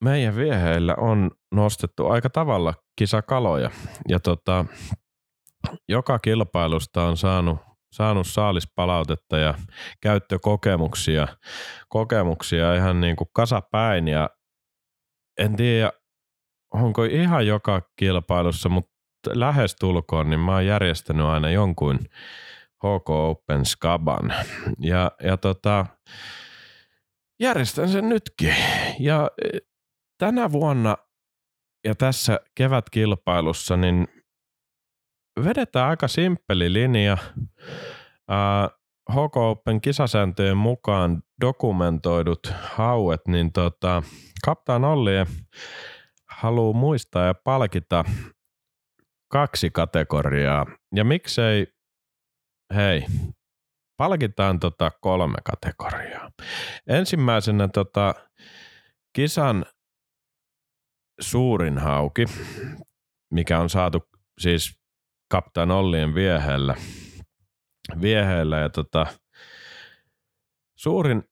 meidän 0.05 0.37
vieheillä 0.37 0.95
on 0.99 1.31
nostettu 1.55 2.07
aika 2.07 2.31
tavalla 2.31 2.75
kisakaloja 2.99 3.71
ja 4.09 4.21
tota, 4.21 4.65
joka 5.89 6.19
kilpailusta 6.19 7.03
on 7.05 7.17
saanut 7.17 7.59
saanut 7.93 8.27
saalispalautetta 8.27 9.39
ja 9.39 9.55
käyttökokemuksia 10.01 11.29
kokemuksia 11.89 12.75
ihan 12.75 13.01
niin 13.01 13.17
kuin 13.17 13.29
kasapäin 13.33 14.09
ja 14.09 14.31
en 15.39 15.57
tiedä, 15.57 15.93
onko 16.75 17.05
ihan 17.05 17.47
joka 17.47 17.83
kilpailussa, 17.97 18.69
mutta 18.69 18.91
lähes 19.33 19.77
tulkoon, 19.77 20.31
niin 20.31 20.41
mä 20.41 20.53
oon 20.53 20.67
järjestänyt 20.67 21.27
aina 21.27 21.51
jonkun 21.51 21.99
HK 22.77 23.11
Open 23.11 23.65
Skaban. 23.65 24.35
Ja, 24.79 25.11
ja 25.23 25.37
tota, 25.37 25.87
järjestän 27.41 27.89
sen 27.89 28.09
nytkin. 28.09 28.55
Ja 29.01 29.31
e, 29.45 29.59
tänä 30.19 30.53
vuonna 30.53 30.97
ja 31.85 31.95
tässä 31.95 32.41
kevätkilpailussa 32.55 33.77
niin 33.77 34.09
vedetään 35.45 35.89
aika 35.89 36.09
simppeli 36.09 36.73
linja. 36.73 37.17
HK 39.11 39.37
Open 39.37 39.81
kisasääntöjen 39.81 40.57
mukaan 40.57 41.23
dokumentoidut 41.41 42.53
hauet, 42.63 43.21
niin 43.29 43.53
tota, 43.53 44.03
Kaptaan 44.45 44.85
Olli 44.85 45.13
haluaa 46.31 46.73
muistaa 46.73 47.27
ja 47.27 47.35
palkita 47.35 48.05
kaksi 49.29 49.71
kategoriaa. 49.71 50.67
Ja 50.95 51.05
miksei, 51.05 51.67
hei, 52.75 53.07
palkitaan 53.97 54.61
tota 54.61 54.91
kolme 55.01 55.39
kategoriaa. 55.45 56.31
Ensimmäisenä 56.87 57.69
tota, 57.69 58.15
kisan 59.13 59.67
suurin 61.21 61.79
hauki, 61.79 62.25
mikä 63.35 63.61
on 63.61 63.71
saatu 63.71 64.09
siis 64.39 64.82
kaptaan 65.33 65.71
Ollien 65.71 66.15
vieheellä. 66.15 66.75
vieheellä 68.01 68.59
ja 68.59 68.69
tota, 68.69 69.07
suurin 70.79 71.23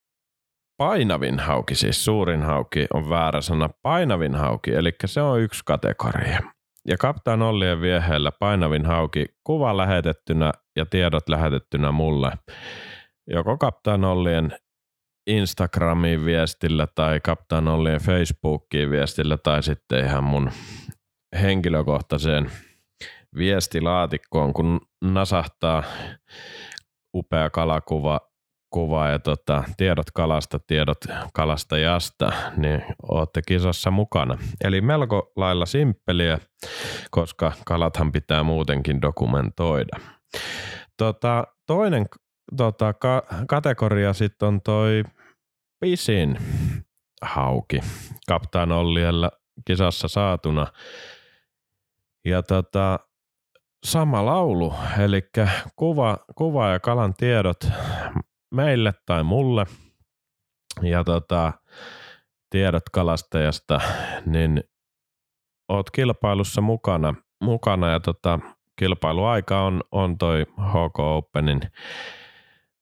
painavin 0.76 1.38
hauki, 1.38 1.74
siis 1.74 2.04
suurin 2.04 2.42
hauki 2.42 2.86
on 2.94 3.08
väärä 3.08 3.40
sana, 3.40 3.68
painavin 3.82 4.34
hauki, 4.34 4.74
eli 4.74 4.92
se 5.06 5.22
on 5.22 5.40
yksi 5.40 5.62
kategoria. 5.64 6.40
Ja 6.88 6.96
kaptaan 6.96 7.42
Ollien 7.42 7.80
vieheellä 7.80 8.32
painavin 8.32 8.86
hauki, 8.86 9.26
kuva 9.44 9.76
lähetettynä 9.76 10.52
ja 10.76 10.86
tiedot 10.86 11.28
lähetettynä 11.28 11.92
mulle. 11.92 12.32
Joko 13.26 13.58
kaptaan 13.58 14.04
Ollien 14.04 14.58
Instagramiin 15.26 16.24
viestillä 16.24 16.86
tai 16.94 17.20
kaptaan 17.20 17.68
Ollien 17.68 18.00
Facebookiin 18.00 18.90
viestillä 18.90 19.36
tai 19.36 19.62
sitten 19.62 20.04
ihan 20.04 20.24
mun 20.24 20.50
henkilökohtaiseen 21.40 22.50
viestilaatikkoon, 23.36 24.52
kun 24.52 24.80
nasahtaa 25.04 25.82
upea 27.14 27.50
kalakuva 27.50 28.20
kuva 28.70 29.08
ja 29.08 29.18
tota, 29.18 29.64
tiedot 29.76 30.10
kalasta, 30.10 30.58
tiedot 30.58 30.98
kalastajasta, 31.32 32.32
niin 32.56 32.84
olette 33.02 33.42
kisassa 33.46 33.90
mukana. 33.90 34.38
Eli 34.64 34.80
melko 34.80 35.32
lailla 35.36 35.66
simppeliä, 35.66 36.38
koska 37.10 37.52
kalathan 37.66 38.12
pitää 38.12 38.42
muutenkin 38.42 39.02
dokumentoida. 39.02 40.00
Tota, 40.96 41.44
toinen 41.66 42.06
tota, 42.56 42.92
ka- 42.92 43.22
kategoria 43.48 44.12
sitten 44.12 44.48
on 44.48 44.60
toi 44.60 45.04
pisin 45.80 46.38
hauki 47.22 47.80
kaptaan 48.26 48.72
Olliella 48.72 49.30
kisassa 49.66 50.08
saatuna. 50.08 50.66
Ja 52.24 52.42
tota, 52.42 52.98
sama 53.84 54.26
laulu, 54.26 54.74
eli 54.98 55.22
kuva, 55.76 56.18
kuva 56.34 56.68
ja 56.68 56.80
kalan 56.80 57.14
tiedot 57.14 57.68
meille 58.54 58.94
tai 59.06 59.22
mulle 59.22 59.66
ja 60.82 61.04
tota, 61.04 61.52
tiedot 62.50 62.88
kalastajasta, 62.92 63.80
niin 64.26 64.64
oot 65.68 65.90
kilpailussa 65.90 66.60
mukana, 66.60 67.14
mukana 67.40 67.90
ja 67.90 68.00
tota, 68.00 68.38
kilpailuaika 68.76 69.62
on, 69.62 69.82
on 69.92 70.18
toi 70.18 70.46
HK 70.58 70.98
Openin, 70.98 71.60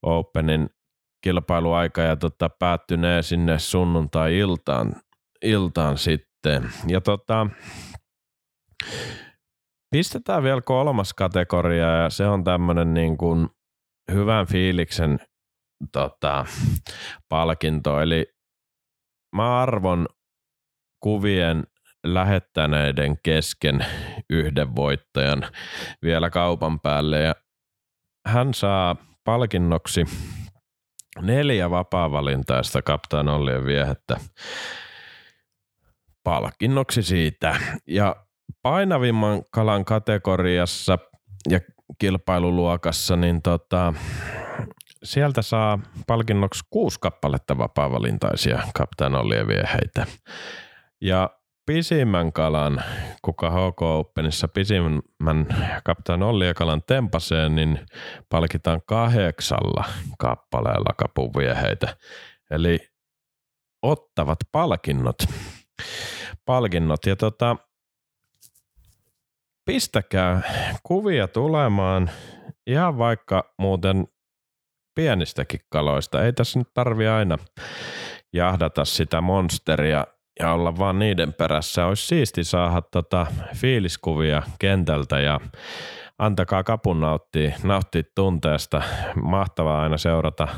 Openin 0.03 0.71
kilpailuaika 1.21 2.01
ja 2.03 2.17
tota, 2.17 2.49
päättynee 2.49 3.23
sinne 3.23 3.59
sunnuntai-iltaan 3.59 4.95
iltaan 5.43 5.99
sitten. 5.99 6.71
Ja 6.89 7.01
tota, 7.01 7.47
pistetään 9.91 10.43
vielä 10.43 10.61
kolmas 10.61 11.15
kategoria 11.15 12.03
ja 12.03 12.11
se 12.11 12.27
on 12.27 12.45
tämmöinen 12.45 12.95
niin 12.95 13.19
kuin 13.19 13.49
hyvän 14.13 14.47
fiiliksen 14.47 15.19
tota, 15.93 16.47
palkinto. 17.29 18.01
Eli 18.01 18.27
mä 19.37 19.61
arvon 19.63 20.09
kuvien 21.01 21.65
lähettäneiden 22.05 23.19
kesken 23.23 23.87
yhden 24.31 24.77
voittajan 24.77 25.47
vielä 26.03 26.31
kaupan 26.31 26.81
päälle 26.81 27.21
ja 27.21 27.35
hän 28.27 28.55
saa 28.55 28.97
palkinnoksi 29.25 30.05
neljä 31.23 31.71
vapaa-valintaista 31.71 32.83
kaptaan 32.83 33.29
Ollien 33.29 33.65
viehettä 33.65 34.17
palkinnoksi 36.25 37.03
siitä. 37.03 37.61
Ja 37.87 38.28
painavimman 38.63 39.43
kalan 39.51 39.85
kategoriassa 39.85 40.99
ja 41.51 41.61
kilpailuluokassa, 41.99 43.17
niin 43.17 43.43
tota, 43.43 43.95
sieltä 45.05 45.43
saa 45.43 45.79
palkinnoksi 46.07 46.65
kuusi 46.71 47.01
kappaletta 47.01 47.59
vapaa-valintaisia 47.59 48.63
kaptaan 48.75 49.15
Ollien 49.15 49.49
vieheitä. 49.49 50.07
Ja 51.01 51.31
pisimmän 51.67 52.33
kalan, 52.33 52.83
kuka 53.23 53.51
HK 53.51 53.83
Openissa 53.83 54.49
pisimmän 54.49 55.47
kaptaan 55.85 56.23
Olli 56.23 56.47
ja 56.47 56.55
kalan 56.55 56.83
tempaseen, 56.87 57.55
niin 57.55 57.81
palkitaan 58.29 58.81
kahdeksalla 58.87 59.85
kappaleella 60.19 60.95
kapuvieheitä. 60.99 61.97
Eli 62.51 62.79
ottavat 63.83 64.39
palkinnot. 64.53 65.17
palkinnot. 66.45 67.07
Ja 67.07 67.17
tota, 67.17 67.57
pistäkää 69.69 70.43
kuvia 70.83 71.29
tulemaan 71.29 72.11
ihan 72.67 72.99
vaikka 72.99 73.55
muuten 73.59 74.07
pienistäkin 74.95 75.61
kaloista. 75.69 76.25
Ei 76.25 76.33
tässä 76.33 76.59
nyt 76.59 76.69
tarvi 76.75 77.07
aina 77.09 77.39
jahdata 78.33 78.85
sitä 78.85 79.21
monsteria 79.21 80.07
ja 80.41 80.53
olla 80.53 80.79
vaan 80.79 80.99
niiden 80.99 81.35
perässä. 81.35 81.87
Olisi 81.87 82.07
siisti 82.07 82.45
saada 82.45 82.83
tota 82.83 83.27
fiiliskuvia 83.55 84.43
kentältä 84.59 85.21
ja 85.21 85.41
antakaa 86.19 86.65
kapun 86.65 87.01
nauttia, 87.01 87.57
nauttia 87.63 88.03
tunteesta. 88.15 88.83
Mahtavaa 89.23 89.83
aina 89.83 89.97
seurata, 89.99 90.49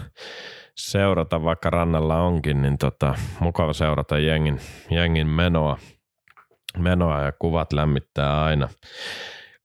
seurata 0.76 1.44
vaikka 1.44 1.70
rannalla 1.70 2.20
onkin, 2.22 2.62
niin 2.62 2.78
tota, 2.78 3.14
mukava 3.40 3.72
seurata 3.72 4.18
jengin, 4.18 4.60
jengin 4.90 5.26
menoa, 5.26 5.78
menoa 6.78 7.22
ja 7.22 7.32
kuvat 7.32 7.72
lämmittää 7.72 8.44
aina 8.44 8.68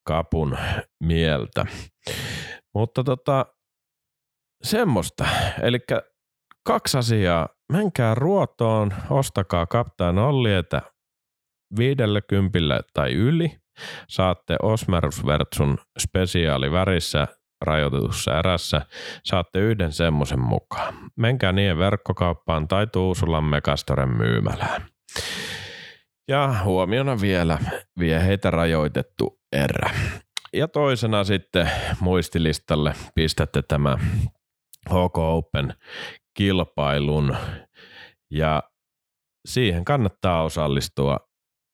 kapun 0.03 0.57
mieltä. 1.03 1.65
Mutta 2.73 3.03
tota, 3.03 3.45
semmoista. 4.63 5.25
Eli 5.61 5.79
kaksi 6.65 6.97
asiaa. 6.97 7.49
Menkää 7.71 8.15
ruotoon, 8.15 8.93
ostakaa 9.09 9.65
kaptaan 9.65 10.17
Ollietä 10.17 10.81
viidellä 11.77 12.21
kympillä 12.21 12.79
tai 12.93 13.13
yli. 13.13 13.57
Saatte 14.09 14.55
Osmerusvertsun 14.61 15.77
spesiaalivärissä 15.99 17.27
rajoitetussa 17.61 18.39
erässä. 18.39 18.81
Saatte 19.23 19.59
yhden 19.59 19.91
semmoisen 19.91 20.39
mukaan. 20.39 20.93
Menkää 21.15 21.51
niiden 21.51 21.77
verkkokauppaan 21.77 22.67
tai 22.67 22.87
Tuusulan 22.87 23.43
Megastoren 23.43 24.09
myymälään. 24.09 24.85
Ja 26.27 26.55
huomiona 26.63 27.21
vielä 27.21 27.59
vieheitä 27.99 28.51
rajoitettu 28.51 29.39
erä. 29.51 29.89
Ja 30.53 30.67
toisena 30.67 31.23
sitten 31.23 31.71
muistilistalle 31.99 32.93
pistätte 33.15 33.61
tämä 33.61 33.97
HK 34.89 35.17
Open 35.17 35.73
kilpailun 36.33 37.35
ja 38.31 38.63
siihen 39.47 39.85
kannattaa 39.85 40.43
osallistua, 40.43 41.19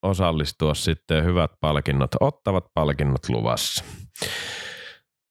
osallistua 0.03 0.73
sitten 0.73 1.23
hyvät 1.23 1.51
palkinnot, 1.59 2.11
ottavat 2.19 2.65
palkinnot 2.73 3.29
luvassa. 3.29 3.83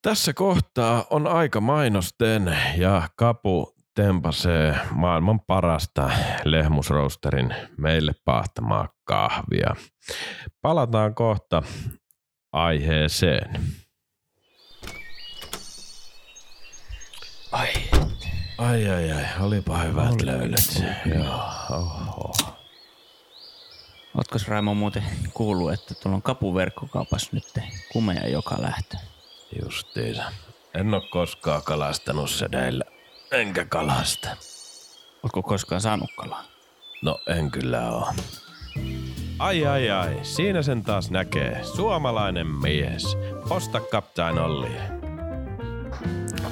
Tässä 0.03 0.33
kohtaa 0.33 1.05
on 1.11 1.27
aika 1.27 1.61
mainosten 1.61 2.57
ja 2.77 3.09
Kapu 3.17 3.75
tempasee 3.95 4.79
maailman 4.91 5.41
parasta 5.41 6.11
lehmusroosterin 6.45 7.55
meille 7.77 8.13
pahtamaa 8.25 8.89
kahvia. 9.05 9.77
Palataan 10.63 11.15
kohta 11.15 11.63
aiheeseen. 12.53 13.61
Ai 17.53 18.89
ai 18.89 19.13
ai, 19.13 19.25
olipa 19.41 19.79
hyvät 19.79 20.23
löydöt. 20.23 20.83
Joo, 21.15 21.41
oho. 21.71 22.33
Ootko 24.17 24.39
Raimo 24.49 24.75
muuten 24.75 25.05
kuullut, 25.35 25.73
että 25.73 25.95
tuolla 25.95 26.17
on 26.17 26.23
kapuverkkokaupassa 26.23 27.31
nyt 27.33 27.45
kumea 27.93 28.27
joka 28.29 28.57
lähtö? 28.63 28.97
Justiinsa. 29.63 30.33
En 30.75 30.95
oo 30.95 31.01
koskaan 31.11 31.63
kalastanut 31.63 32.31
sedeillä. 32.31 32.85
Enkä 33.33 33.65
kalasta. 33.65 34.29
Ootko 35.23 35.43
koskaan 35.43 35.81
saanut 35.81 36.11
kalaa? 36.17 36.45
No 37.03 37.19
en 37.27 37.51
kyllä 37.51 37.91
oo. 37.91 38.13
Ai 39.39 39.67
ai 39.67 39.91
ai, 39.91 40.19
siinä 40.23 40.63
sen 40.63 40.83
taas 40.83 41.11
näkee. 41.11 41.65
Suomalainen 41.65 42.47
mies. 42.47 43.17
Osta 43.51 43.81
Captain 43.81 44.39
Olli. 44.39 44.71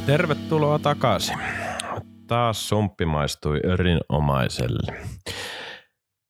Tervetuloa 0.06 0.78
takaisin. 0.78 1.38
Taas 2.26 2.68
sumppi 2.68 3.04
maistui 3.04 3.60
erinomaiselle. 3.72 5.04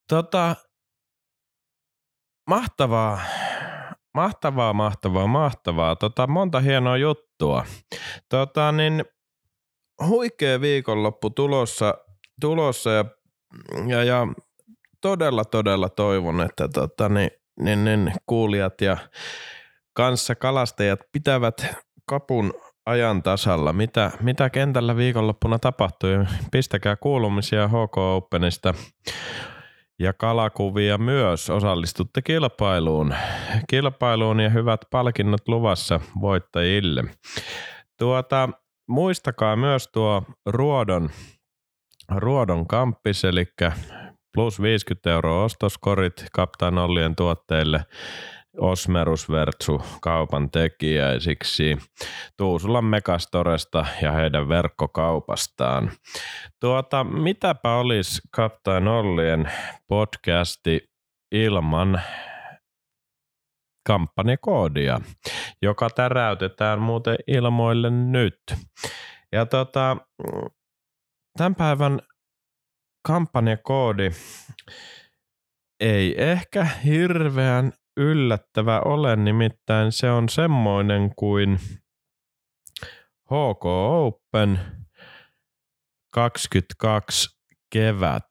Tota, 0.09 0.57
mahtavaa, 2.51 3.21
mahtavaa, 4.15 4.73
mahtavaa, 4.73 5.27
mahtavaa. 5.27 5.97
Tota, 5.97 6.27
monta 6.27 6.61
hienoa 6.61 6.97
juttua. 6.97 7.65
Tota, 8.29 8.73
niin 8.73 9.05
huikea 10.07 10.61
viikonloppu 10.61 11.31
tulossa, 11.31 11.95
tulossa 12.41 12.91
ja, 12.91 13.05
ja, 13.87 14.05
ja 14.05 14.27
todella, 15.01 15.45
todella 15.45 15.89
toivon, 15.89 16.41
että 16.41 16.69
tota, 16.69 17.09
niin, 17.09 17.31
niin, 17.61 17.85
niin, 17.85 18.13
kuulijat 18.27 18.81
ja 18.81 18.97
kanssa 19.93 20.35
kalastajat 20.35 21.01
pitävät 21.13 21.67
kapun 22.07 22.55
ajan 22.87 23.23
tasalla. 23.23 23.73
Mitä, 23.73 24.11
mitä 24.21 24.51
kentällä 24.51 24.97
viikonloppuna 24.97 25.59
tapahtui? 25.59 26.11
Pistäkää 26.53 26.97
kuulumisia 26.97 27.69
HK 27.69 27.99
Openista 27.99 28.75
ja 29.99 30.13
kalakuvia 30.13 30.99
myös. 30.99 31.51
Osallistutte 31.51 32.23
kilpailuun. 32.23 33.15
Kilpailuun 33.71 34.41
ja 34.41 34.51
hyvät 34.51 34.81
palkinnot 34.91 35.49
luvassa 35.49 36.01
voittajille. 36.21 37.05
Tuota, 37.99 38.49
muistakaa 38.89 39.57
myös 39.57 39.89
tuo 39.89 40.23
Ruodon, 40.47 41.11
Ruodon 42.17 42.67
kamppis, 42.67 43.25
eli 43.25 43.45
plus 44.35 44.63
50 44.63 45.11
euroa 45.11 45.45
ostoskorit 45.45 46.25
Kaptaan 46.33 46.79
Ollien 46.79 47.17
tuotteille 47.17 47.85
Osmerus 48.57 49.31
Vertsu 49.31 49.83
kaupan 50.01 50.51
tekijäisiksi 50.51 51.79
Tuusulan 52.37 52.85
Megastoresta 52.85 53.87
ja 54.03 54.13
heidän 54.13 54.49
verkkokaupastaan. 54.49 55.91
Tuota, 56.61 57.05
mitäpä 57.05 57.75
olisi 57.75 58.23
Kaptain 58.31 58.89
Ollien 58.89 59.53
podcasti 59.89 60.91
ilman 61.33 62.03
kampanjakoodia, 63.89 65.01
joka 65.63 65.91
täräytetään 65.91 66.79
muuten 66.79 67.17
ilmoille 67.27 67.91
nyt. 67.91 68.39
Ja 69.33 69.47
tota, 69.47 69.97
tämän 71.39 71.55
päivän 71.55 72.01
kampanjakoodi 73.07 74.11
ei 75.81 76.23
ehkä 76.23 76.65
hirveän 76.65 77.73
yllättävä 77.97 78.81
ole, 78.81 79.17
nimittäin 79.17 79.93
se 79.93 80.11
on 80.11 80.29
semmoinen 80.29 81.15
kuin 81.17 81.59
HK 83.25 83.65
Open 83.65 84.61
22 86.15 87.29
kevät. 87.73 88.27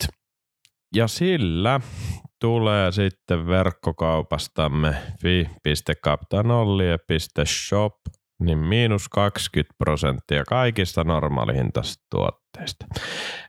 Ja 0.95 1.07
sillä 1.07 1.81
tulee 2.39 2.91
sitten 2.91 3.47
verkkokaupastamme 3.47 4.95
fi.kaptanollie.shop 5.21 7.93
niin 8.39 8.57
miinus 8.57 9.09
20 9.09 9.75
prosenttia 9.77 10.43
kaikista 10.43 11.03
normaalihintaisista 11.03 12.03
tuotteista. 12.09 12.85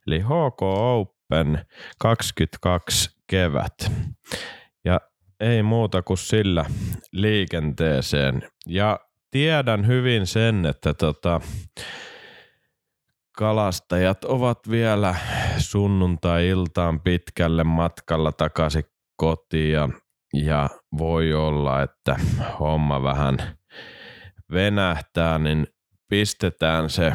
Eli 0.06 0.20
HK 0.20 0.62
Open 0.62 1.66
22 1.98 3.10
kevät. 3.26 3.74
Ja 4.84 5.00
ei 5.40 5.62
muuta 5.62 6.02
kuin 6.02 6.18
sillä 6.18 6.64
liikenteeseen. 7.12 8.42
Ja 8.66 9.00
tiedän 9.30 9.86
hyvin 9.86 10.26
sen, 10.26 10.66
että 10.66 10.94
tota, 10.94 11.40
kalastajat 13.38 14.24
ovat 14.24 14.58
vielä 14.70 15.14
sunnuntai-iltaan 15.58 17.00
pitkälle 17.00 17.64
matkalla 17.64 18.32
takaisin 18.32 18.84
kotiin 19.16 19.72
ja, 19.72 19.88
ja 20.34 20.68
voi 20.98 21.34
olla, 21.34 21.82
että 21.82 22.16
homma 22.60 23.02
vähän 23.02 23.36
venähtää, 24.52 25.38
niin 25.38 25.66
pistetään 26.08 26.90
se 26.90 27.12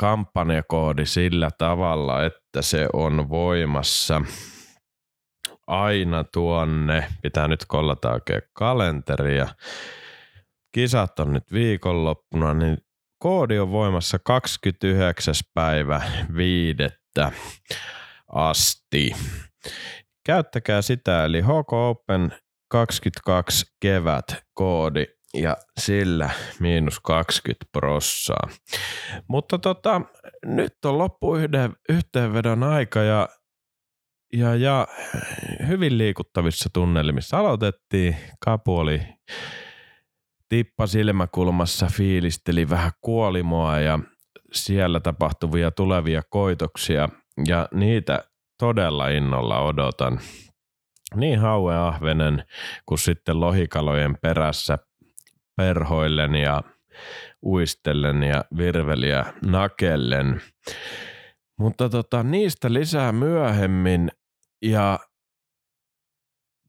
kampanjakoodi 0.00 1.06
sillä 1.06 1.50
tavalla, 1.58 2.24
että 2.24 2.62
se 2.62 2.88
on 2.92 3.28
voimassa 3.28 4.20
aina 5.66 6.24
tuonne, 6.24 7.08
pitää 7.22 7.48
nyt 7.48 7.64
kollata 7.68 8.12
oikein 8.12 8.42
kalenteria. 8.52 9.48
Kisat 10.74 11.18
on 11.18 11.32
nyt 11.32 11.52
viikonloppuna, 11.52 12.54
niin 12.54 12.78
koodi 13.24 13.58
on 13.58 13.70
voimassa 13.70 14.18
29. 14.18 15.34
päivä 15.54 16.02
viidettä 16.36 17.32
asti. 18.32 19.12
Käyttäkää 20.26 20.82
sitä, 20.82 21.24
eli 21.24 21.42
HK 21.42 21.72
Open 21.72 22.32
22 22.70 23.66
kevät 23.80 24.24
koodi 24.54 25.06
ja 25.34 25.56
sillä 25.80 26.30
miinus 26.60 27.00
20 27.00 27.64
prossaa. 27.72 28.48
Mutta 29.28 29.58
tota, 29.58 30.00
nyt 30.46 30.84
on 30.84 30.98
loppu 30.98 31.36
yhden, 31.36 31.72
yhteenvedon 31.88 32.62
aika 32.62 33.02
ja, 33.02 33.28
ja, 34.32 34.54
ja 34.54 34.86
hyvin 35.68 35.98
liikuttavissa 35.98 36.70
tunnelmissa 36.72 37.38
aloitettiin. 37.38 38.16
Kapu 38.44 38.76
oli 38.76 39.00
tippa 40.54 40.86
silmäkulmassa, 40.86 41.86
fiilisteli 41.86 42.70
vähän 42.70 42.92
kuolimoa 43.00 43.80
ja 43.80 43.98
siellä 44.52 45.00
tapahtuvia 45.00 45.70
tulevia 45.70 46.22
koitoksia 46.30 47.08
ja 47.48 47.68
niitä 47.74 48.24
todella 48.58 49.08
innolla 49.08 49.60
odotan. 49.60 50.20
Niin 51.14 51.38
haue 51.38 51.76
ahvenen 51.76 52.44
kuin 52.86 52.98
sitten 52.98 53.40
lohikalojen 53.40 54.18
perässä 54.22 54.78
perhoillen 55.56 56.34
ja 56.34 56.62
uistellen 57.42 58.22
ja 58.22 58.44
virveliä 58.56 59.24
nakellen. 59.46 60.40
Mutta 61.58 61.88
tota, 61.88 62.22
niistä 62.22 62.72
lisää 62.72 63.12
myöhemmin 63.12 64.10
ja 64.62 64.98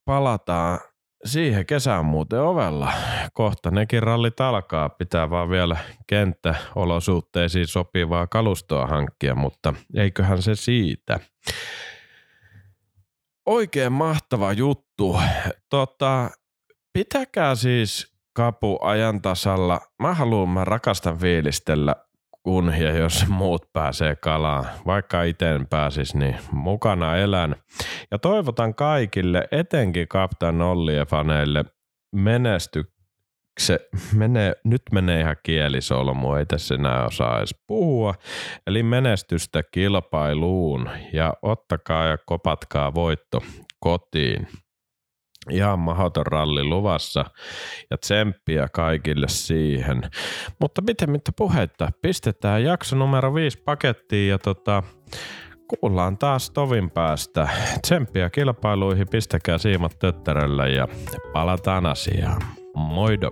palataan 0.06 0.80
siihen 1.26 1.66
kesään 1.66 2.06
muuten 2.06 2.42
ovella. 2.42 2.94
Kohta 3.34 3.72
nekin 3.72 4.04
rallit 4.04 4.42
alkaa. 4.42 4.90
Pitää 4.90 5.30
vaan 5.30 5.50
vielä 5.50 5.78
kenttäolosuhteisiin 6.08 7.68
sopivaa 7.68 8.28
kalustoa 8.28 8.88
hankkia, 8.88 9.36
mutta 9.36 9.74
eiköhän 9.96 10.42
se 10.42 10.56
siitä. 10.56 11.20
Oikein 13.46 13.92
mahtava 13.92 14.54
juttu. 14.54 15.20
Tota, 15.70 16.30
pitäkää 16.94 17.56
siis 17.56 18.16
kapu 18.34 18.80
ajan 18.82 19.22
tasalla. 19.22 19.82
Mä 20.00 20.14
haluan, 20.14 20.50
mä 20.50 20.66
rakastan 20.66 21.18
fiilistellä, 21.18 21.96
kun 22.46 22.74
ja 22.80 22.98
jos 22.98 23.26
muut 23.40 23.74
pääsee 23.74 24.16
kalaan. 24.16 24.66
Vaikka 24.86 25.24
itse 25.24 25.46
pääsis, 25.70 26.16
niin 26.16 26.36
mukana 26.52 27.18
elän. 27.18 27.56
Ja 28.12 28.20
toivotan 28.20 28.76
kaikille, 28.76 29.48
etenkin 29.52 30.08
Kaptan 30.08 30.62
Ollien 30.62 31.08
faneille, 31.08 31.66
menesty 32.16 32.84
se 33.60 33.80
menee, 34.14 34.54
nyt 34.64 34.82
menee 34.92 35.22
ihan 35.22 35.36
kielisolmu, 35.44 36.34
ei 36.34 36.46
tässä 36.46 36.76
enää 36.76 37.06
osaa 37.06 37.38
edes 37.38 37.56
puhua. 37.68 38.14
Eli 38.68 38.84
menestystä 38.84 39.64
kilpailuun 39.72 40.90
ja 41.14 41.34
ottakaa 41.42 42.06
ja 42.06 42.18
kopatkaa 42.26 42.94
voitto 42.94 43.44
kotiin 43.80 44.48
ihan 45.52 45.80
mahdoton 45.80 46.26
ralli 46.26 46.64
luvassa 46.64 47.26
ja 47.92 47.98
tsemppiä 47.98 48.68
kaikille 48.74 49.28
siihen. 49.30 50.02
Mutta 50.60 50.82
miten 50.82 51.12
mitä 51.12 51.32
puhetta, 51.38 51.92
pistetään 52.02 52.64
jakso 52.64 52.96
numero 52.96 53.34
5 53.34 53.62
pakettiin 53.66 54.30
ja 54.30 54.40
tota, 54.40 54.84
kuullaan 55.68 56.18
taas 56.18 56.50
tovin 56.52 56.92
päästä. 56.92 57.48
Tsemppiä 57.82 58.30
kilpailuihin, 58.30 59.08
pistäkää 59.12 59.58
siimat 59.58 60.00
töttäröllä 60.00 60.68
ja 60.68 60.88
palataan 61.34 61.86
asiaan. 61.86 62.42
Moido! 62.76 63.30